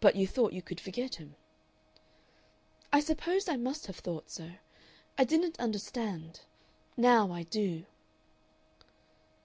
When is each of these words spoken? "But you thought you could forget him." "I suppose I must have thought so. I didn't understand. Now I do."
"But 0.00 0.16
you 0.16 0.26
thought 0.26 0.52
you 0.54 0.60
could 0.60 0.80
forget 0.80 1.14
him." 1.14 1.36
"I 2.92 2.98
suppose 2.98 3.48
I 3.48 3.56
must 3.56 3.86
have 3.86 3.94
thought 4.00 4.28
so. 4.28 4.54
I 5.16 5.22
didn't 5.22 5.60
understand. 5.60 6.40
Now 6.96 7.30
I 7.30 7.44
do." 7.44 7.86